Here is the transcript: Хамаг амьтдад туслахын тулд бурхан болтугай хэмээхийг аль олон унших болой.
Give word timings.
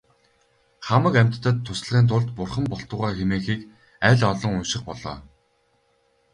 Хамаг 0.87 1.13
амьтдад 1.21 1.57
туслахын 1.65 2.05
тулд 2.09 2.29
бурхан 2.37 2.65
болтугай 2.71 3.13
хэмээхийг 3.17 3.61
аль 4.07 4.23
олон 4.31 4.53
унших 4.59 4.81
болой. 4.87 5.17